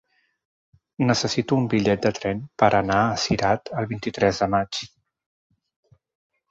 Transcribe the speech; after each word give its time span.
Necessito 1.09 1.59
un 1.61 1.67
bitllet 1.73 2.07
de 2.07 2.13
tren 2.21 2.41
per 2.63 2.71
anar 2.79 2.99
a 3.03 3.21
Cirat 3.27 3.73
el 3.83 3.93
vint-i-tres 3.95 4.43
de 4.45 4.53
maig. 4.57 4.83